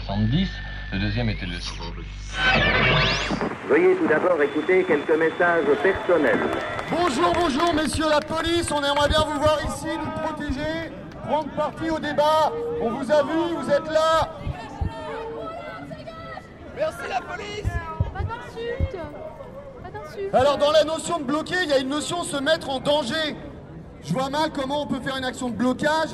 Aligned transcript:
70. 0.00 0.48
Le 0.92 0.98
deuxième 0.98 1.28
était 1.28 1.46
le... 1.46 1.54
Veuillez 3.68 3.96
tout 3.96 4.08
d'abord 4.08 4.40
écouter 4.42 4.84
quelques 4.84 5.16
messages 5.16 5.64
personnels. 5.82 6.40
Bonjour, 6.90 7.32
bonjour, 7.32 7.74
messieurs 7.74 8.08
la 8.08 8.20
police. 8.20 8.70
On 8.72 8.82
aimerait 8.82 9.08
bien 9.08 9.24
vous 9.24 9.40
voir 9.40 9.58
ici, 9.64 9.86
nous 9.86 10.22
protéger, 10.22 10.90
prendre 11.26 11.48
parti 11.50 11.90
au 11.90 11.98
débat. 11.98 12.52
On 12.82 12.90
vous 12.90 13.10
a 13.10 13.22
vu, 13.22 13.54
vous 13.56 13.70
êtes 13.70 13.90
là. 13.90 14.30
Merci 16.76 17.08
la 17.08 17.20
police 17.20 17.70
Pas 18.12 18.22
d'insulte 18.22 18.98
Pas 19.80 19.90
d'insulte 19.90 20.34
Alors, 20.34 20.58
dans 20.58 20.72
la 20.72 20.82
notion 20.82 21.20
de 21.20 21.24
bloquer, 21.24 21.54
il 21.62 21.68
y 21.68 21.72
a 21.72 21.78
une 21.78 21.88
notion 21.88 22.24
se 22.24 22.36
mettre 22.36 22.68
en 22.68 22.80
danger. 22.80 23.36
Je 24.02 24.12
vois 24.12 24.28
mal 24.28 24.50
comment 24.52 24.82
on 24.82 24.86
peut 24.88 25.00
faire 25.00 25.16
une 25.16 25.24
action 25.24 25.50
de 25.50 25.54
blocage 25.54 26.10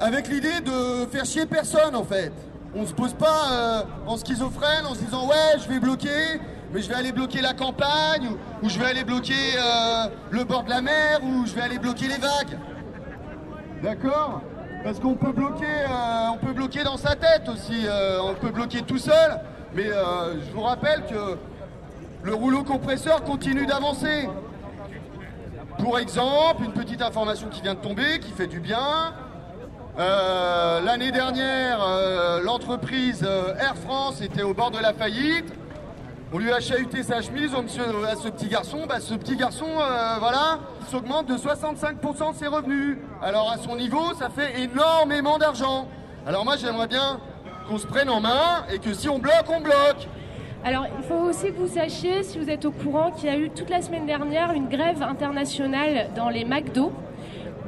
avec 0.00 0.28
l'idée 0.28 0.60
de 0.64 1.06
faire 1.12 1.26
chier 1.26 1.44
personne, 1.44 1.94
en 1.94 2.04
fait. 2.04 2.32
On 2.74 2.86
se 2.86 2.94
pose 2.94 3.14
pas 3.14 3.52
euh, 3.52 3.82
en 4.06 4.16
schizophrène 4.16 4.86
en 4.86 4.94
se 4.94 5.00
disant 5.00 5.26
ouais, 5.26 5.58
je 5.58 5.68
vais 5.68 5.80
bloquer, 5.80 6.40
mais 6.72 6.80
je 6.80 6.88
vais 6.88 6.94
aller 6.94 7.10
bloquer 7.10 7.40
la 7.40 7.52
campagne, 7.52 8.30
ou, 8.62 8.68
je 8.68 8.78
vais 8.78 8.86
aller 8.86 9.02
bloquer 9.02 9.56
euh, 9.56 10.06
le 10.30 10.44
bord 10.44 10.62
de 10.62 10.70
la 10.70 10.80
mer, 10.80 11.18
ou 11.24 11.46
je 11.46 11.52
vais 11.52 11.62
aller 11.62 11.80
bloquer 11.80 12.06
les 12.06 12.18
vagues. 12.18 12.58
D'accord? 13.82 14.42
Parce 14.84 15.00
qu'on 15.00 15.14
peut 15.14 15.32
bloquer, 15.32 15.64
euh, 15.64 16.28
on 16.32 16.36
peut 16.36 16.52
bloquer 16.52 16.84
dans 16.84 16.96
sa 16.96 17.16
tête 17.16 17.48
aussi. 17.48 17.86
on 18.22 18.34
peut 18.34 18.50
bloquer 18.50 18.82
tout 18.82 18.98
seul. 18.98 19.40
Mais 19.74 19.86
je 19.86 20.52
vous 20.52 20.62
rappelle 20.62 21.04
que 21.06 21.36
le 22.22 22.34
rouleau 22.34 22.62
compresseur 22.62 23.24
continue 23.24 23.66
d'avancer. 23.66 24.28
Pour 25.78 25.98
exemple, 25.98 26.64
une 26.64 26.72
petite 26.72 27.02
information 27.02 27.48
qui 27.48 27.62
vient 27.62 27.74
de 27.74 27.80
tomber, 27.80 28.20
qui 28.20 28.32
fait 28.32 28.46
du 28.46 28.60
bien. 28.60 29.12
Euh, 29.98 30.80
L'année 30.80 31.10
dernière, 31.10 31.82
euh, 31.82 32.40
l'entreprise 32.42 33.24
euh, 33.26 33.54
Air 33.56 33.76
France 33.76 34.20
était 34.22 34.42
au 34.42 34.54
bord 34.54 34.70
de 34.70 34.78
la 34.78 34.92
faillite. 34.92 35.52
On 36.32 36.38
lui 36.38 36.52
a 36.52 36.60
chahuté 36.60 37.02
sa 37.02 37.20
chemise 37.20 37.52
au 37.54 37.62
monsieur, 37.62 37.82
à 38.08 38.14
ce 38.14 38.28
petit 38.28 38.48
garçon. 38.48 38.86
Bah, 38.88 39.00
ce 39.00 39.14
petit 39.14 39.36
garçon, 39.36 39.66
euh, 39.66 40.16
voilà, 40.20 40.60
s'augmente 40.88 41.26
de 41.26 41.34
65% 41.36 42.32
de 42.32 42.36
ses 42.36 42.46
revenus. 42.46 42.98
Alors 43.20 43.50
à 43.50 43.58
son 43.58 43.76
niveau, 43.76 44.14
ça 44.16 44.28
fait 44.30 44.60
énormément 44.60 45.38
d'argent. 45.38 45.88
Alors 46.26 46.44
moi, 46.44 46.56
j'aimerais 46.56 46.86
bien 46.86 47.18
qu'on 47.68 47.78
se 47.78 47.86
prenne 47.86 48.08
en 48.10 48.20
main 48.20 48.64
et 48.72 48.78
que 48.78 48.94
si 48.94 49.08
on 49.08 49.18
bloque, 49.18 49.46
on 49.48 49.60
bloque. 49.60 50.08
Alors, 50.62 50.86
il 50.98 51.04
faut 51.04 51.14
aussi 51.14 51.46
que 51.46 51.58
vous 51.58 51.74
sachiez, 51.74 52.22
si 52.22 52.38
vous 52.38 52.50
êtes 52.50 52.66
au 52.66 52.70
courant, 52.70 53.10
qu'il 53.12 53.30
y 53.30 53.32
a 53.32 53.36
eu 53.36 53.48
toute 53.48 53.70
la 53.70 53.80
semaine 53.80 54.04
dernière 54.04 54.52
une 54.52 54.68
grève 54.68 55.02
internationale 55.02 56.10
dans 56.14 56.28
les 56.28 56.44
McDo 56.44 56.92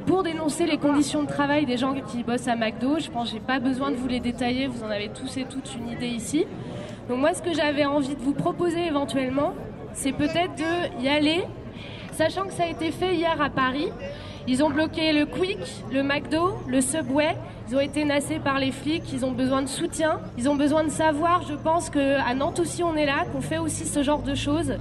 pour 0.05 0.23
dénoncer 0.23 0.65
les 0.65 0.77
conditions 0.77 1.23
de 1.23 1.27
travail 1.27 1.65
des 1.65 1.77
gens 1.77 1.93
qui 1.93 2.23
bossent 2.23 2.47
à 2.47 2.55
McDo. 2.55 2.99
Je 2.99 3.09
pense 3.09 3.29
que 3.29 3.35
j'ai 3.35 3.39
pas 3.39 3.59
besoin 3.59 3.91
de 3.91 3.95
vous 3.95 4.07
les 4.07 4.19
détailler, 4.19 4.67
vous 4.67 4.83
en 4.83 4.89
avez 4.89 5.09
tous 5.09 5.37
et 5.37 5.45
toutes 5.45 5.75
une 5.75 5.89
idée 5.89 6.07
ici. 6.07 6.45
Donc 7.09 7.19
moi, 7.19 7.33
ce 7.33 7.41
que 7.41 7.53
j'avais 7.53 7.85
envie 7.85 8.15
de 8.15 8.21
vous 8.21 8.33
proposer 8.33 8.85
éventuellement, 8.85 9.53
c'est 9.93 10.11
peut-être 10.11 10.55
de 10.55 11.03
y 11.03 11.07
aller, 11.07 11.43
sachant 12.13 12.43
que 12.43 12.53
ça 12.53 12.63
a 12.63 12.67
été 12.67 12.91
fait 12.91 13.15
hier 13.15 13.41
à 13.41 13.49
Paris. 13.49 13.89
Ils 14.45 14.61
ont 14.61 14.69
bloqué 14.69 15.13
le 15.13 15.25
Quick, 15.25 15.59
le 15.91 16.03
McDo, 16.03 16.57
le 16.67 16.81
Subway. 16.81 17.37
Ils 17.69 17.77
ont 17.77 17.79
été 17.79 18.03
nassés 18.03 18.39
par 18.39 18.59
les 18.59 18.71
flics. 18.71 19.13
Ils 19.13 19.23
ont 19.23 19.31
besoin 19.31 19.61
de 19.61 19.67
soutien. 19.67 20.19
Ils 20.37 20.49
ont 20.49 20.55
besoin 20.55 20.83
de 20.83 20.89
savoir, 20.89 21.43
je 21.47 21.53
pense, 21.53 21.89
qu'à 21.89 22.33
Nantes 22.33 22.59
aussi 22.59 22.83
on 22.83 22.95
est 22.95 23.05
là, 23.05 23.23
qu'on 23.31 23.41
fait 23.41 23.57
aussi 23.57 23.85
ce 23.85 24.03
genre 24.03 24.21
de 24.21 24.35
choses. 24.35 24.75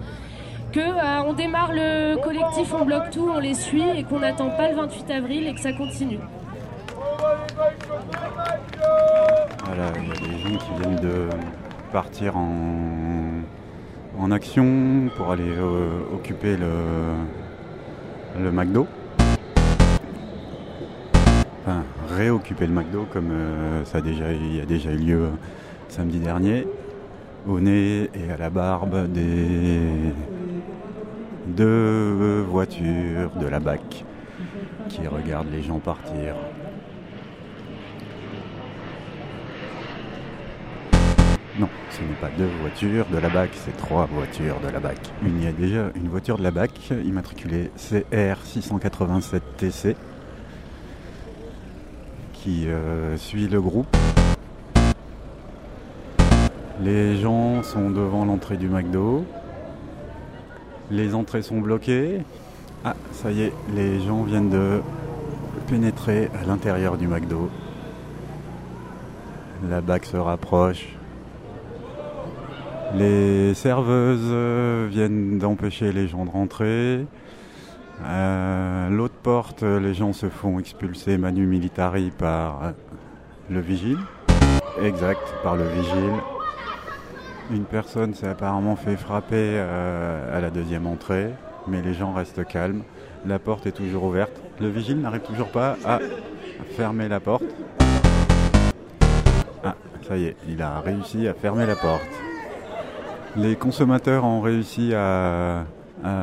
Que 0.72 0.80
euh, 0.80 1.22
on 1.26 1.34
démarre 1.34 1.72
le 1.74 2.16
collectif, 2.16 2.72
on 2.72 2.86
bloque 2.86 3.10
tout, 3.10 3.28
on 3.30 3.38
les 3.38 3.52
suit 3.52 3.84
et 3.94 4.04
qu'on 4.04 4.20
n'attend 4.20 4.48
pas 4.48 4.70
le 4.70 4.76
28 4.76 5.10
avril 5.10 5.46
et 5.46 5.52
que 5.52 5.60
ça 5.60 5.74
continue. 5.74 6.18
Voilà, 9.66 9.92
il 10.00 10.08
y 10.08 10.10
a 10.10 10.14
des 10.14 10.38
gens 10.38 10.56
qui 10.56 10.80
viennent 10.80 11.00
de 11.00 11.28
partir 11.92 12.38
en, 12.38 14.30
action 14.30 15.10
pour 15.14 15.30
aller 15.30 15.44
euh, 15.44 16.00
occuper 16.14 16.56
le, 16.56 16.70
le 18.42 18.50
McDo. 18.50 18.86
Enfin, 21.60 21.84
réoccuper 22.16 22.66
le 22.66 22.72
McDo 22.72 23.06
comme 23.12 23.30
euh, 23.30 23.84
ça 23.84 23.98
a 23.98 24.00
déjà, 24.00 24.32
il 24.32 24.56
y 24.56 24.60
a 24.60 24.64
déjà 24.64 24.90
eu 24.90 24.96
lieu 24.96 25.28
samedi 25.88 26.18
dernier. 26.18 26.66
Au 27.46 27.60
nez 27.60 28.08
et 28.14 28.32
à 28.32 28.38
la 28.38 28.48
barbe 28.48 29.12
des 29.12 30.14
deux 31.46 32.44
voitures 32.48 33.30
de 33.36 33.46
la 33.46 33.60
BAC 33.60 34.04
qui 34.88 35.06
regardent 35.06 35.52
les 35.52 35.62
gens 35.62 35.78
partir. 35.78 36.34
Non, 41.58 41.68
ce 41.90 42.00
n'est 42.00 42.14
pas 42.20 42.30
deux 42.38 42.48
voitures 42.60 43.06
de 43.12 43.18
la 43.18 43.28
BAC, 43.28 43.50
c'est 43.52 43.76
trois 43.76 44.06
voitures 44.06 44.58
de 44.60 44.68
la 44.68 44.80
BAC. 44.80 44.98
Il 45.22 45.42
y 45.42 45.46
a 45.46 45.52
déjà 45.52 45.90
une 45.94 46.08
voiture 46.08 46.38
de 46.38 46.42
la 46.42 46.50
BAC 46.50 46.90
immatriculée 47.04 47.70
CR687TC 47.76 49.94
qui 52.32 52.68
euh, 52.68 53.18
suit 53.18 53.48
le 53.48 53.60
groupe. 53.60 53.94
Les 56.80 57.16
gens 57.16 57.62
sont 57.62 57.90
devant 57.90 58.24
l'entrée 58.24 58.56
du 58.56 58.68
McDo. 58.68 59.26
Les 60.90 61.14
entrées 61.14 61.42
sont 61.42 61.60
bloquées. 61.60 62.20
Ah, 62.84 62.94
ça 63.12 63.30
y 63.30 63.42
est, 63.42 63.52
les 63.74 64.00
gens 64.00 64.24
viennent 64.24 64.50
de 64.50 64.80
pénétrer 65.68 66.28
à 66.40 66.44
l'intérieur 66.46 66.96
du 66.96 67.06
McDo. 67.06 67.48
La 69.68 69.80
BAC 69.80 70.04
se 70.06 70.16
rapproche. 70.16 70.88
Les 72.94 73.54
serveuses 73.54 74.20
euh, 74.24 74.86
viennent 74.90 75.38
d'empêcher 75.38 75.92
les 75.92 76.08
gens 76.08 76.24
de 76.24 76.30
rentrer. 76.30 77.06
Euh, 78.04 78.88
L'autre 78.90 79.14
porte, 79.22 79.62
les 79.62 79.94
gens 79.94 80.12
se 80.12 80.28
font 80.28 80.58
expulser 80.58 81.16
manu 81.16 81.46
militari 81.46 82.10
par 82.10 82.72
le 83.48 83.60
vigile. 83.60 83.98
Exact, 84.82 85.22
par 85.42 85.56
le 85.56 85.68
vigile. 85.68 86.12
Une 87.50 87.64
personne 87.64 88.14
s'est 88.14 88.28
apparemment 88.28 88.76
fait 88.76 88.96
frapper 88.96 89.34
euh, 89.36 90.36
à 90.36 90.40
la 90.40 90.50
deuxième 90.50 90.86
entrée, 90.86 91.30
mais 91.66 91.82
les 91.82 91.92
gens 91.92 92.12
restent 92.12 92.46
calmes. 92.46 92.82
La 93.26 93.38
porte 93.38 93.66
est 93.66 93.72
toujours 93.72 94.04
ouverte. 94.04 94.40
Le 94.60 94.68
vigile 94.68 95.00
n'arrive 95.00 95.22
toujours 95.22 95.48
pas 95.48 95.76
à 95.84 95.98
fermer 96.76 97.08
la 97.08 97.20
porte. 97.20 97.44
Ah, 99.64 99.74
ça 100.06 100.16
y 100.16 100.26
est, 100.26 100.36
il 100.48 100.62
a 100.62 100.80
réussi 100.80 101.26
à 101.28 101.34
fermer 101.34 101.66
la 101.66 101.76
porte. 101.76 102.08
Les 103.36 103.56
consommateurs 103.56 104.24
ont 104.24 104.40
réussi 104.40 104.94
à, 104.94 105.64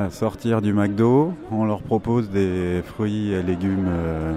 sortir 0.10 0.62
du 0.62 0.74
McDo. 0.74 1.34
On 1.52 1.66
leur 1.66 1.82
propose 1.82 2.30
des 2.30 2.82
fruits 2.86 3.32
et 3.32 3.42
légumes 3.44 3.88
euh, 3.88 4.34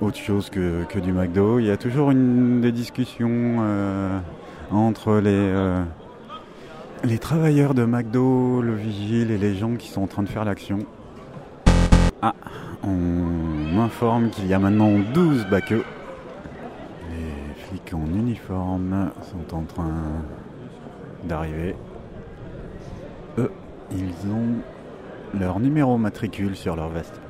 autre 0.00 0.16
chose 0.16 0.48
que, 0.48 0.84
que 0.84 0.98
du 0.98 1.12
McDo. 1.12 1.58
Il 1.58 1.66
y 1.66 1.70
a 1.70 1.76
toujours 1.76 2.12
des 2.12 2.72
discussions 2.72 3.58
euh, 3.60 4.18
entre 4.70 5.14
les, 5.14 5.30
euh, 5.30 5.82
les 7.04 7.18
travailleurs 7.18 7.74
de 7.74 7.84
McDo, 7.84 8.60
le 8.62 8.74
vigile 8.74 9.30
et 9.30 9.38
les 9.38 9.54
gens 9.54 9.76
qui 9.76 9.88
sont 9.88 10.02
en 10.02 10.06
train 10.06 10.22
de 10.22 10.28
faire 10.28 10.44
l'action. 10.44 10.80
Ah, 12.20 12.34
on 12.82 12.88
m'informe 13.76 14.30
qu'il 14.30 14.46
y 14.46 14.54
a 14.54 14.58
maintenant 14.58 14.98
12 15.14 15.46
baqueux. 15.46 15.84
Les 17.10 17.54
flics 17.64 17.94
en 17.94 18.06
uniforme 18.06 19.10
sont 19.22 19.54
en 19.54 19.62
train 19.62 19.94
d'arriver. 21.24 21.76
Eux, 23.38 23.52
ils 23.92 24.30
ont 24.30 25.38
leur 25.38 25.60
numéro 25.60 25.98
matricule 25.98 26.56
sur 26.56 26.76
leur 26.76 26.88
veste. 26.88 27.20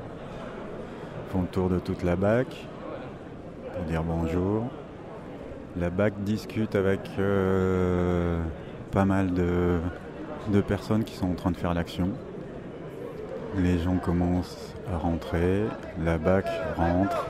Ils 1.27 1.31
font 1.31 1.41
le 1.41 1.47
tour 1.47 1.69
de 1.69 1.79
toute 1.79 2.03
la 2.03 2.15
BAC 2.15 2.47
pour 3.75 3.83
dire 3.85 4.03
bonjour. 4.03 4.65
La 5.77 5.89
BAC 5.89 6.23
discute 6.23 6.75
avec 6.75 7.01
euh, 7.19 8.41
pas 8.91 9.05
mal 9.05 9.33
de, 9.33 9.79
de 10.51 10.61
personnes 10.61 11.03
qui 11.03 11.15
sont 11.15 11.29
en 11.31 11.35
train 11.35 11.51
de 11.51 11.57
faire 11.57 11.73
l'action. 11.73 12.09
Les 13.57 13.77
gens 13.79 13.97
commencent 13.97 14.73
à 14.91 14.97
rentrer, 14.97 15.63
la 16.03 16.17
BAC 16.17 16.45
rentre. 16.75 17.27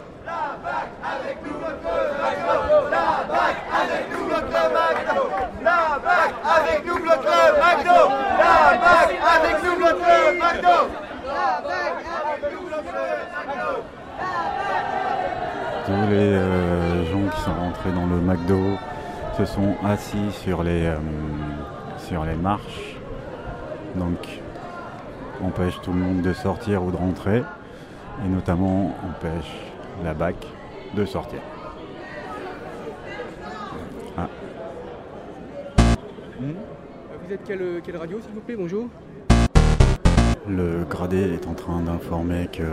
Avec 1.03 1.37
nous 1.43 1.53
bloque 1.57 1.83
le 1.83 1.99
McDo 2.23 2.83
La 5.63 5.97
BAC 6.01 6.35
avec 6.45 6.83
nous 6.85 6.95
le 6.95 7.15
McDo 7.59 7.99
La 8.37 8.55
BAC 8.79 9.09
avec 9.35 9.63
nous 9.63 9.75
bloque 9.75 10.01
le 10.01 10.17
McDo 10.39 10.77
Tous 15.85 16.05
les 16.11 16.33
euh, 16.33 16.88
sont 17.49 17.59
rentrés 17.59 17.91
dans 17.91 18.05
le 18.05 18.21
McDo 18.21 18.77
se 19.37 19.45
sont 19.45 19.75
assis 19.83 20.31
sur 20.31 20.63
les, 20.63 20.85
euh, 20.85 20.97
sur 21.97 22.25
les 22.25 22.35
marches. 22.35 22.97
Donc 23.95 24.41
empêche 25.43 25.79
tout 25.81 25.93
le 25.93 25.99
monde 25.99 26.21
de 26.21 26.33
sortir 26.33 26.83
ou 26.83 26.91
de 26.91 26.97
rentrer. 26.97 27.43
Et 28.25 28.27
notamment 28.27 28.95
empêche 29.07 29.55
la 30.03 30.13
BAC 30.13 30.35
de 30.95 31.05
sortir. 31.05 31.39
Ah. 34.17 34.27
Vous 36.39 37.33
êtes 37.33 37.43
quelle, 37.45 37.81
quelle 37.83 37.97
radio, 37.97 38.19
s'il 38.19 38.33
vous 38.33 38.41
plaît? 38.41 38.55
Bonjour. 38.57 38.87
Le 40.47 40.83
gradé 40.83 41.33
est 41.33 41.47
en 41.47 41.53
train 41.53 41.79
d'informer 41.81 42.49
que 42.51 42.63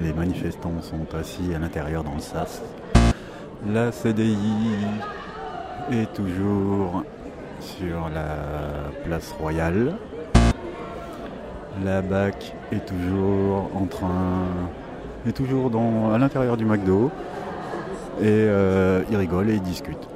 les 0.00 0.12
manifestants 0.12 0.82
sont 0.82 1.14
assis 1.14 1.54
à 1.54 1.58
l'intérieur 1.58 2.04
dans 2.04 2.14
le 2.14 2.20
SAS. 2.20 2.62
La 3.66 3.90
CDI 3.90 4.36
est 5.90 6.12
toujours 6.14 7.02
sur 7.58 8.08
la 8.14 8.36
place 9.04 9.32
royale. 9.32 9.96
La 11.84 12.00
BAC 12.00 12.54
est 12.70 12.86
toujours 12.86 13.68
en 13.74 13.86
train. 13.86 14.46
est 15.26 15.32
toujours 15.32 15.70
dans, 15.70 16.12
à 16.12 16.18
l'intérieur 16.18 16.56
du 16.56 16.64
McDo. 16.64 17.10
Et 18.20 18.26
euh, 18.26 19.02
ils 19.10 19.16
rigolent 19.16 19.50
et 19.50 19.54
ils 19.54 19.62
discutent. 19.62 20.08